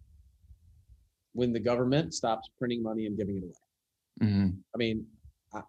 [1.33, 4.31] when the government stops printing money and giving it away.
[4.31, 4.57] Mhm.
[4.73, 5.05] I mean,
[5.53, 5.63] I,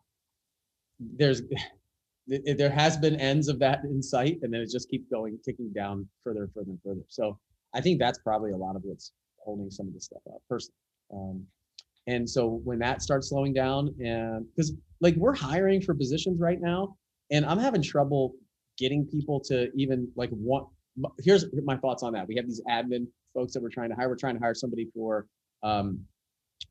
[1.00, 1.42] there's,
[2.30, 5.38] th- there has been ends of that in sight, and then it just keeps going,
[5.44, 7.02] ticking down further and further and further.
[7.08, 7.38] So
[7.74, 10.76] I think that's probably a lot of what's holding some of this stuff up, personally.
[11.14, 11.46] Um,
[12.08, 16.60] and so when that starts slowing down, and because like we're hiring for positions right
[16.60, 16.96] now,
[17.32, 18.34] and I'm having trouble
[18.78, 20.68] getting people to even like want.
[21.20, 22.28] Here's my thoughts on that.
[22.28, 24.10] We have these admin folks that we're trying to hire.
[24.10, 25.28] We're trying to hire somebody for
[25.62, 26.00] um,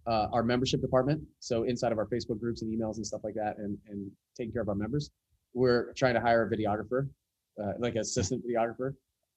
[0.07, 1.23] uh, our membership department.
[1.39, 4.53] So inside of our Facebook groups and emails and stuff like that, and and taking
[4.53, 5.11] care of our members.
[5.55, 7.09] We're trying to hire a videographer,
[7.63, 8.95] uh, like an assistant videographer.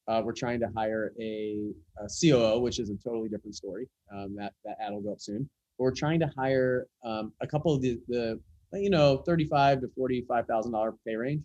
[0.07, 3.87] Uh, we're trying to hire a, a COO, which is a totally different story.
[4.13, 5.49] Um, that that ad will go up soon.
[5.77, 8.39] But we're trying to hire um, a couple of the the
[8.73, 11.43] you know thirty-five to forty-five thousand dollar pay range,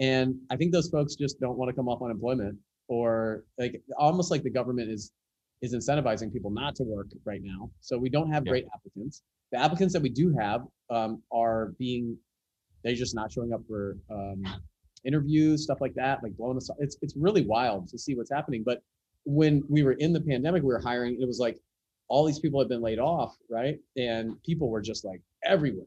[0.00, 2.56] and I think those folks just don't want to come off unemployment
[2.88, 5.12] or like almost like the government is
[5.62, 7.70] is incentivizing people not to work right now.
[7.80, 8.50] So we don't have Yeah.
[8.50, 9.22] great applicants.
[9.52, 12.16] The applicants that we do have um, are being
[12.84, 14.44] they're just not showing up for um,
[15.04, 16.70] interviews, stuff like that, like blowing us.
[16.78, 18.62] It's it's really wild to see what's happening.
[18.64, 18.82] But
[19.24, 21.20] when we were in the pandemic, we were hiring.
[21.20, 21.58] It was like
[22.08, 23.78] all these people had been laid off, right?
[23.96, 25.86] And people were just like everywhere.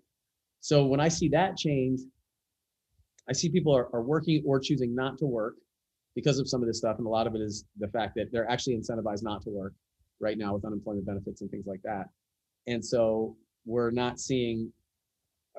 [0.59, 2.01] So when I see that change,
[3.29, 5.55] I see people are, are working or choosing not to work
[6.15, 6.97] because of some of this stuff.
[6.97, 9.73] And a lot of it is the fact that they're actually incentivized not to work
[10.19, 12.07] right now with unemployment benefits and things like that.
[12.67, 14.73] And so we're not seeing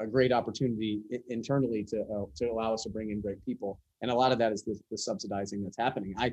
[0.00, 3.78] a great opportunity internally to uh, to allow us to bring in great people.
[4.02, 6.14] And a lot of that is the, the subsidizing that's happening.
[6.18, 6.32] I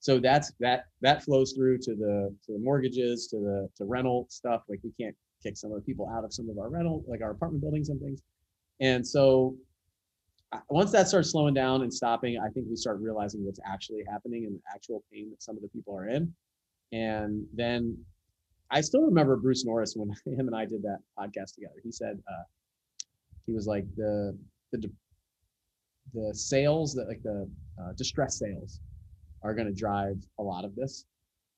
[0.00, 4.26] so that's that that flows through to the to the mortgages, to the to rental
[4.28, 4.62] stuff.
[4.68, 7.22] Like we can't kick some of the people out of some of our rental, like
[7.22, 8.22] our apartment buildings and things.
[8.80, 9.56] And so
[10.68, 14.44] once that starts slowing down and stopping, I think we start realizing what's actually happening
[14.46, 16.32] and the actual pain that some of the people are in.
[16.92, 17.96] And then
[18.70, 21.74] I still remember Bruce Norris when him and I did that podcast together.
[21.82, 22.42] He said uh,
[23.46, 24.36] he was like the
[24.72, 24.90] the
[26.12, 27.48] the sales that like the
[27.80, 28.80] uh, distress sales
[29.42, 31.06] are going to drive a lot of this,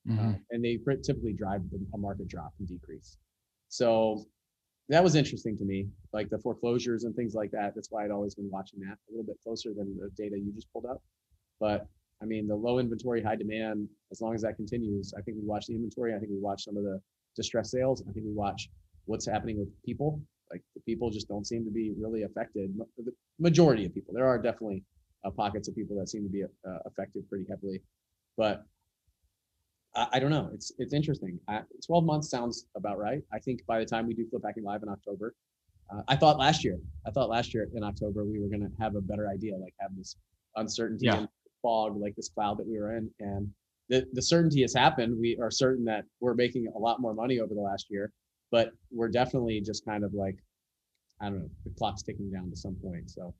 [0.09, 0.41] uh, Mhm.
[0.51, 3.17] and they typically drive the, a market drop and decrease.
[3.69, 4.25] So
[4.89, 7.75] that was interesting to me, like the foreclosures and things like that.
[7.75, 10.51] That's why I'd always been watching that a little bit closer than the data you
[10.53, 11.01] just pulled up.
[11.59, 11.87] But
[12.21, 15.43] I mean, the low inventory, high demand, as long as that continues, I think we
[15.45, 16.15] watch the inventory.
[16.15, 16.99] I think we watch some of the
[17.35, 18.01] distress sales.
[18.09, 18.69] I think we watch
[19.05, 20.19] what's happening with people.
[20.51, 22.73] Like the people just don't seem to be really affected.
[22.97, 24.83] The majority of people, there are definitely
[25.25, 27.81] uh, pockets of people that seem to be uh, affected pretty heavily,
[28.37, 28.63] but
[29.95, 30.49] I, I don't know.
[30.53, 31.39] It's it's interesting.
[31.85, 33.21] 12 months sounds about right.
[33.33, 35.33] I think by the time we do Flip Hacking Live in October,
[35.89, 38.71] uh, I thought last year, I thought last year in October we were going to
[38.79, 40.15] have a better idea, like have this
[40.55, 41.17] uncertainty yeah.
[41.17, 41.27] and
[41.61, 43.49] fog, like this cloud that we were in, and
[43.89, 45.17] the the certainty has happened.
[45.19, 48.11] We are certain that we're making a lot more money over the last year,
[48.51, 50.37] but we're definitely just kind of like,
[51.21, 53.09] I don't know, the clock's ticking down to some point.
[53.09, 53.33] So.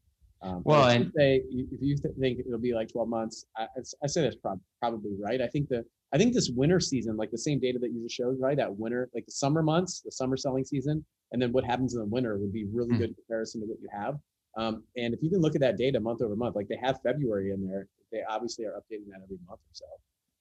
[0.44, 3.66] Um, well, and say if you think it'll be like 12 months, I,
[4.04, 5.42] I say that's prob- probably right.
[5.42, 8.16] I think the I think this winter season, like the same data that you just
[8.16, 8.56] showed, right?
[8.56, 12.00] That winter, like the summer months, the summer selling season, and then what happens in
[12.00, 13.00] the winter would be really mm.
[13.00, 14.16] good comparison to what you have.
[14.58, 17.00] Um, and if you can look at that data month over month, like they have
[17.04, 19.86] February in there, they obviously are updating that every month or so,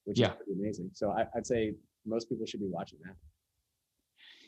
[0.05, 0.27] which yeah.
[0.27, 0.89] is pretty amazing.
[0.93, 1.73] So I, I'd say
[2.05, 3.15] most people should be watching that.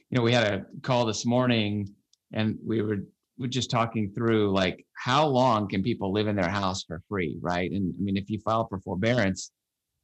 [0.09, 1.93] You know, we had a call this morning,
[2.33, 2.97] and we were
[3.37, 7.37] we're just talking through like how long can people live in their house for free,
[7.41, 7.71] right?
[7.71, 9.51] And I mean, if you file for forbearance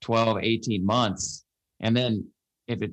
[0.06, 1.46] 12, 18 months.
[1.80, 2.28] And then
[2.68, 2.92] if it,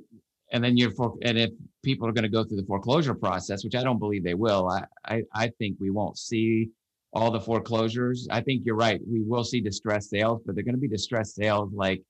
[0.53, 1.51] and then you're, for, and if
[1.83, 4.69] people are going to go through the foreclosure process, which I don't believe they will,
[4.69, 6.71] I, I, I think we won't see
[7.13, 8.27] all the foreclosures.
[8.31, 9.01] I think you're right.
[9.07, 12.03] We will see distressed sales, but they're going to be distressed sales like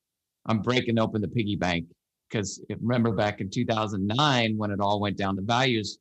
[0.46, 1.86] I'm breaking open the piggy bank.
[2.32, 5.98] Because remember back in 2009 when it all went down, the values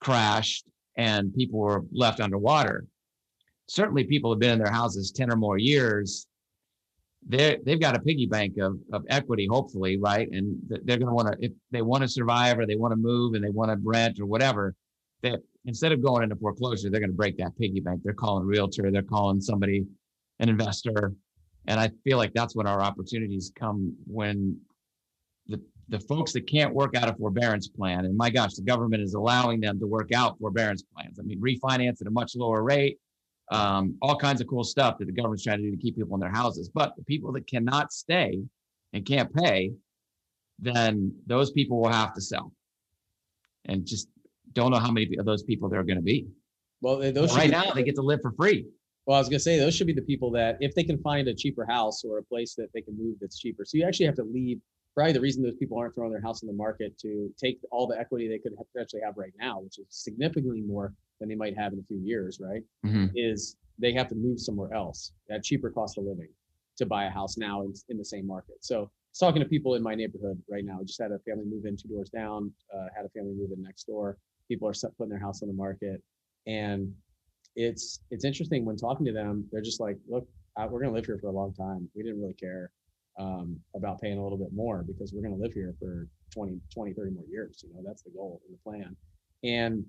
[0.00, 2.86] crashed and people were left underwater.
[3.68, 6.26] Certainly, people have been in their houses 10 or more years
[7.26, 10.28] they they've got a piggy bank of, of equity, hopefully, right?
[10.30, 12.96] And they're going to want to, if they want to survive or they want to
[12.96, 14.74] move and they want to rent or whatever,
[15.22, 18.00] that instead of going into foreclosure, they're going to break that piggy bank.
[18.02, 19.84] They're calling a realtor, they're calling somebody,
[20.38, 21.12] an investor.
[21.66, 24.58] And I feel like that's when our opportunities come when
[25.90, 29.14] the, folks that can't work out a forbearance plan, and my gosh, the government is
[29.14, 31.18] allowing them to work out forbearance plans.
[31.18, 32.98] I mean, refinance at a much lower rate,
[33.50, 36.14] um, all kinds of cool stuff that the government's trying to do to keep people
[36.14, 36.70] in their houses.
[36.72, 38.40] But the people that cannot stay
[38.92, 39.72] and can't pay,
[40.58, 42.52] then those people will have to sell.
[43.66, 44.08] And just
[44.52, 46.28] don't know how many of those people there are going to be.
[46.80, 48.66] Well, those right now they get to live for free.
[49.06, 50.98] Well, I was going to say those should be the people that if they can
[50.98, 53.64] find a cheaper house or a place that they can move that's cheaper.
[53.64, 54.60] So you actually have to leave.
[54.94, 57.86] Probably the reason those people aren't throwing their house in the market to take all
[57.86, 61.56] the equity they could potentially have right now, which is significantly more than they might
[61.56, 62.62] have in a few years, right?
[62.84, 63.06] Mm-hmm.
[63.14, 66.28] Is they have to move somewhere else at cheaper cost of living
[66.76, 68.56] to buy a house now in, in the same market.
[68.60, 70.80] So I was talking to people in my neighborhood right now.
[70.84, 73.62] Just had a family move in two doors down, uh, had a family move in
[73.62, 74.18] next door.
[74.48, 76.02] People are putting their house on the market.
[76.46, 76.92] And
[77.56, 80.26] it's it's interesting when talking to them, they're just like, look,
[80.56, 81.88] uh, we're going to live here for a long time.
[81.94, 82.70] We didn't really care
[83.18, 86.60] um, about paying a little bit more because we're going to live here for 20,
[86.72, 87.64] 20, 30 more years.
[87.66, 88.96] You know, that's the goal and the plan.
[89.42, 89.84] And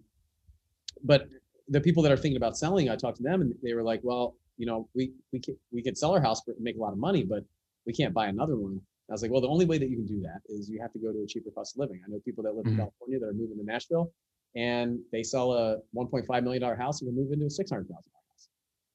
[1.04, 1.28] but
[1.70, 4.02] the people that are thinking about selling, I talked to them and they were like,
[4.04, 6.94] well, you know, we we could we could sell our house and make a lot
[6.94, 7.44] of money, but
[7.86, 8.82] we can't buy another one.
[9.10, 10.94] I was like, well, the only way that you can do that is you have
[10.94, 12.00] to go to a cheaper cost of living.
[12.06, 12.82] I know people that live in mm-hmm.
[12.82, 14.14] California that are moving to Nashville,
[14.56, 17.90] and they sell a 1.5 million dollar house and can move into a 600 thousand
[17.90, 18.21] dollar house,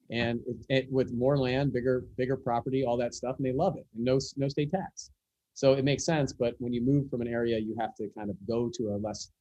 [0.09, 3.75] and it, it, with more land, bigger bigger property, all that stuff, and they love
[3.77, 5.11] it, and no no state tax.
[5.53, 6.33] So it makes sense.
[6.33, 8.97] But when you move from an area, you have to kind of go to a
[8.97, 9.31] less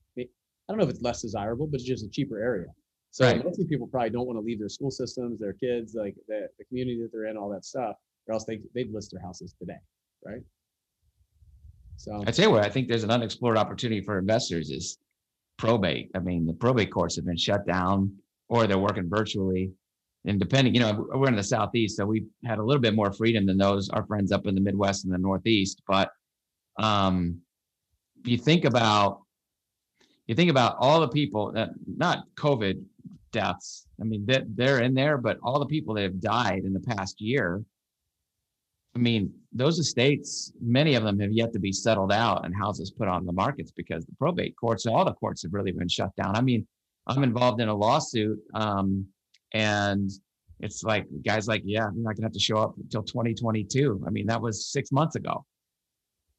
[0.68, 2.66] I don't know if it's less desirable, but it's just a cheaper area.
[3.12, 3.42] So right.
[3.42, 6.64] most people probably don't want to leave their school systems, their kids, like the, the
[6.64, 9.78] community that they're in, all that stuff, or else they they'd list their houses today,
[10.24, 10.42] right?
[11.96, 14.98] So I tell you what, I think there's an unexplored opportunity for investors is
[15.56, 16.10] probate.
[16.14, 18.14] I mean, the probate courts have been shut down
[18.48, 19.72] or they're working virtually.
[20.26, 23.12] And depending, you know, we're in the southeast, so we've had a little bit more
[23.12, 25.82] freedom than those our friends up in the Midwest and the Northeast.
[25.86, 26.10] But
[26.78, 27.40] um,
[28.24, 29.22] you think about
[30.26, 32.82] you think about all the people that not COVID
[33.30, 33.86] deaths.
[34.00, 36.80] I mean, that they're in there, but all the people that have died in the
[36.80, 37.62] past year.
[38.94, 42.90] I mean, those estates, many of them have yet to be settled out and houses
[42.90, 46.16] put on the markets because the probate courts, all the courts have really been shut
[46.16, 46.34] down.
[46.34, 46.66] I mean,
[47.06, 49.06] I'm involved in a lawsuit, um,
[49.52, 50.10] and
[50.60, 54.04] it's like guys like, yeah, you're not gonna have to show up until 2022.
[54.06, 55.44] I mean, that was six months ago.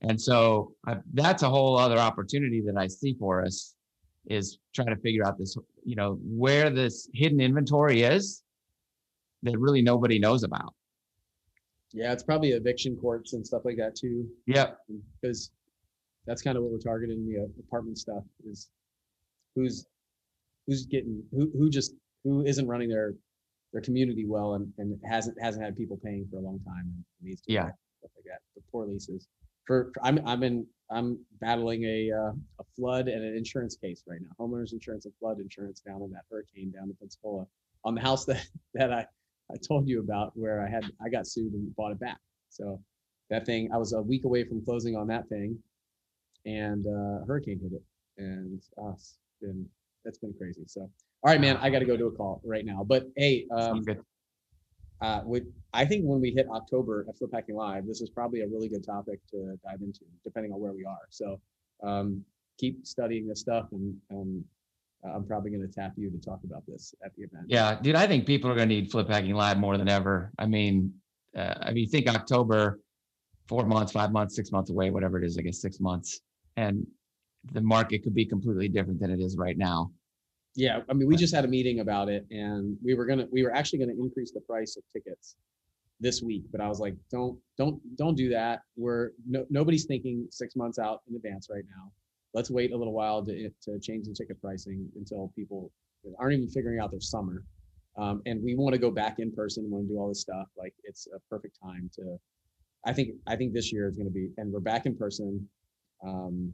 [0.01, 3.75] And so I, that's a whole other opportunity that I see for us
[4.29, 8.43] is trying to figure out this, you know, where this hidden inventory is
[9.43, 10.73] that really nobody knows about.
[11.93, 14.27] Yeah, it's probably eviction courts and stuff like that too.
[14.45, 14.71] Yeah,
[15.21, 15.51] because
[16.25, 18.69] that's kind of what we're targeting the apartment stuff is
[19.55, 19.87] who's
[20.67, 21.93] who's getting who who just
[22.27, 23.13] who isn't running their
[23.73, 27.03] their community well and, and hasn't hasn't had people paying for a long time and
[27.21, 27.69] needs to Yeah.
[27.99, 28.39] stuff like that.
[28.55, 29.27] The poor leases.
[29.65, 34.03] For, for- I'm I'm in I'm battling a uh, a flood and an insurance case
[34.07, 34.29] right now.
[34.39, 37.45] Homeowners insurance and flood insurance down in that hurricane down in Pensacola
[37.83, 39.05] on the house that that I
[39.51, 42.17] I told you about where I had I got sued and bought it back.
[42.49, 42.81] So
[43.29, 45.57] that thing I was a week away from closing on that thing,
[46.45, 47.83] and uh, hurricane hit it,
[48.17, 49.65] and uh, it's been
[50.05, 50.63] that's been crazy.
[50.67, 50.89] So
[51.23, 52.83] all right, man, I got to go to a call right now.
[52.87, 53.83] But hey, um,
[55.01, 58.41] uh, with, I think when we hit October at Flip Hacking Live, this is probably
[58.41, 61.07] a really good topic to dive into, depending on where we are.
[61.09, 61.39] So
[61.83, 62.23] um,
[62.59, 64.43] keep studying this stuff, and um,
[65.03, 67.45] I'm probably going to tap you to talk about this at the event.
[67.47, 70.31] Yeah, dude, I think people are gonna need Flip Hacking Live more than ever.
[70.39, 70.93] I mean,
[71.35, 72.79] uh, I mean, think October,
[73.47, 76.21] four months, five months, six months away, whatever it is, I guess six months,
[76.55, 76.85] and
[77.53, 79.91] the market could be completely different than it is right now.
[80.57, 83.43] Yeah, I mean, we just had a meeting about it, and we were gonna, we
[83.43, 85.35] were actually gonna increase the price of tickets
[85.99, 88.61] this week, but I was like, don't, don't, don't do that.
[88.75, 91.91] We're no, nobody's thinking six months out in advance right now.
[92.33, 95.71] Let's wait a little while to to change the ticket pricing until people
[96.19, 97.43] aren't even figuring out their summer.
[97.95, 99.69] Um, and we want to go back in person.
[99.69, 100.47] Want to do all this stuff.
[100.57, 102.17] Like it's a perfect time to.
[102.83, 105.47] I think I think this year is going to be, and we're back in person.
[106.03, 106.51] Um,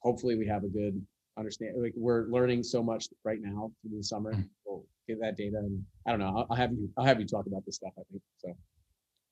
[0.00, 1.00] hopefully, we have a good
[1.38, 4.48] understand like we're learning so much right now through the summer Mm.
[4.66, 7.26] we'll get that data and i don't know I'll, I'll have you i'll have you
[7.26, 8.54] talk about this stuff i think so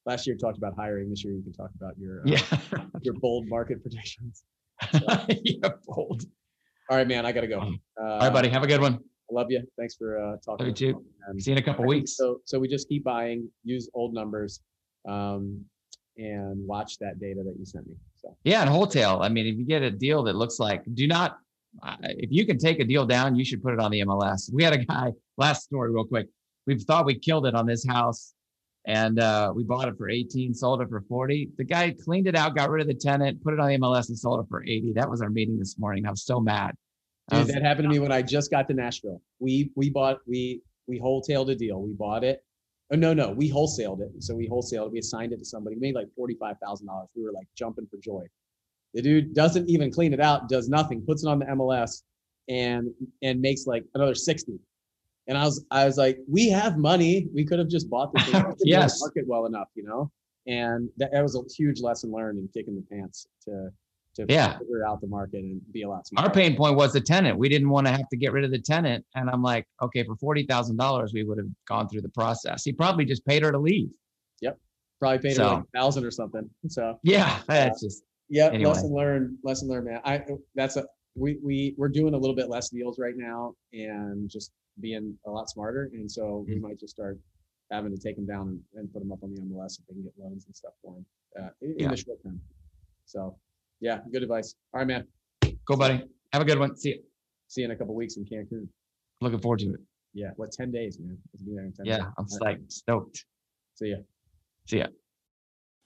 [0.07, 2.42] last year talked about hiring this year you can talk about your uh, Yeah.
[3.03, 4.45] your bold market predictions
[5.29, 6.23] Yeah, bold.
[6.90, 7.71] all right man i gotta go uh,
[8.03, 8.49] All right, buddy.
[8.49, 8.95] Have a good one.
[9.31, 11.05] I love you thanks for uh talking Love you too.
[11.29, 12.16] and See you in a couple think weeks.
[12.16, 14.61] so so we just keep buying use old numbers
[15.09, 15.64] um
[16.19, 19.19] and watch that data that you sent me so Yeah, and wholesale.
[19.23, 21.37] I mean, if you get a deal that looks like, do not,
[22.03, 24.51] if you can take a deal down, you should put it on the MLS.
[24.53, 26.29] We had a guy, last story real quick.
[26.67, 28.35] We thought we killed it on this house
[28.87, 31.51] and uh, we bought it for 18, sold it for 40.
[31.57, 34.09] The guy cleaned it out, got rid of the tenant, put it on the MLS
[34.09, 34.93] and sold it for 80.
[34.95, 36.07] That was our meeting this morning.
[36.07, 36.75] I was so mad.
[37.29, 39.21] Dude, was- that happened to me when I just got to Nashville.
[39.41, 41.83] We we bought we we wholetailed a deal.
[41.83, 42.45] We bought it.
[42.93, 44.11] Oh no no, we wholesaled it.
[44.23, 44.87] So we wholesaled.
[44.87, 44.93] It.
[44.93, 45.75] We assigned it to somebody.
[45.75, 47.09] We made like forty five thousand dollars.
[47.17, 48.23] We were like jumping for joy.
[48.97, 50.49] The dude doesn't even clean it out.
[50.49, 51.03] Does nothing.
[51.03, 52.03] Puts it on the MLS
[52.49, 52.89] and
[53.23, 54.59] and makes like another sixty.
[55.29, 57.29] And I was I was like, we have money.
[57.35, 58.25] We could have just bought this.
[58.25, 58.55] thing.
[58.65, 58.99] Yes.
[59.01, 60.11] Market well enough, you know.
[60.47, 63.69] And that, that was a huge lesson learned in kicking the pants to
[64.15, 64.57] to Yeah.
[64.57, 66.29] figure out the market and be a lot smarter.
[66.29, 67.37] Our pain point was the tenant.
[67.37, 69.05] We didn't want to have to get rid of the tenant.
[69.15, 72.65] And I'm like, okay, for $40,000, we would have gone through the process.
[72.65, 73.91] He probably just paid her to leave.
[74.41, 74.59] Yep,
[75.01, 76.49] probably paid her like a thousand or something.
[76.69, 78.65] So Yeah, that's uh, just, yeah, Anyway.
[78.71, 79.39] lesson learned.
[79.45, 80.01] Lesson learned, man.
[80.05, 80.23] I
[80.55, 80.85] that's a
[81.15, 85.31] we we we're doing a little bit less deals right now and just being a
[85.31, 85.91] lot smarter.
[85.95, 86.61] And so we Mhm.
[86.62, 87.19] might just start
[87.71, 89.95] having to take them down and, and put them up on the MLS if they
[89.95, 91.07] can get loans and stuff for them
[91.41, 91.91] uh, in, in Yeah.
[91.91, 92.41] the short term.
[93.07, 93.39] So
[93.81, 94.55] yeah, good advice.
[94.75, 95.07] All right, man.
[95.65, 96.05] go, buddy.
[96.33, 96.77] Have a good one.
[96.77, 97.03] See you.
[97.49, 98.69] See you in a couple weeks in Cancun.
[99.21, 99.81] Looking forward to it.
[100.12, 101.17] Yeah, what ten days, man?
[101.45, 102.07] Be there in 10 Yeah, days.
[102.19, 103.25] I'm right, psyched, stoked.
[103.75, 103.97] See ya.
[104.67, 104.87] See ya.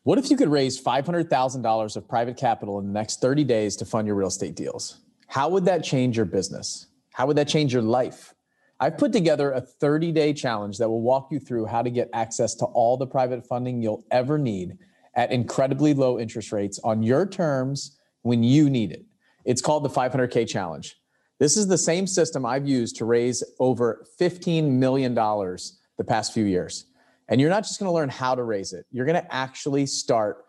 [0.02, 3.84] What if you could raise $500,000 of private capital in the next 30 days to
[3.84, 5.00] fund your real estate deals?
[5.26, 6.86] How would that change your business?
[7.12, 8.34] How would that change your life?
[8.80, 12.08] I've put together a 30 day challenge that will walk you through how to get
[12.14, 14.78] access to all the private funding you'll ever need
[15.16, 19.04] at incredibly low interest rates on your terms when you need it.
[19.44, 20.96] It's called the 500K Challenge.
[21.38, 26.44] This is the same system I've used to raise over $15 million the past few
[26.44, 26.86] years.
[27.31, 29.87] And you're not just going to learn how to raise it, you're going to actually
[29.87, 30.45] start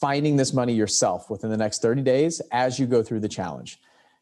[0.00, 3.78] finding this money yourself within the next 30 days as you go through the challenge.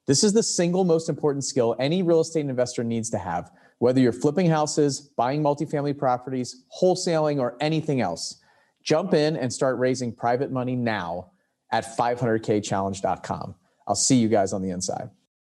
[0.07, 4.01] This is the single most important skill any real estate investor needs to have, whether
[4.01, 8.41] you're flipping houses, buying multifamily properties, wholesaling, or anything else.
[8.83, 11.31] Jump in and start raising private money now
[11.71, 13.55] at 500kchallenge.com.
[13.87, 15.11] I'll see you guys on the inside.